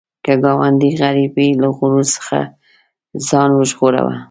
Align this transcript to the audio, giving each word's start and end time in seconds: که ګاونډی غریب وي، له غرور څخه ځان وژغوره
که 0.25 0.33
ګاونډی 0.43 0.89
غریب 1.01 1.31
وي، 1.35 1.49
له 1.61 1.67
غرور 1.77 2.05
څخه 2.15 2.39
ځان 3.27 3.49
وژغوره 3.53 4.03